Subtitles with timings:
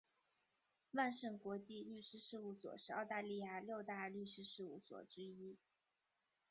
[0.93, 5.59] 万盛国际律师事务所是澳大利亚六大律师事务所之一。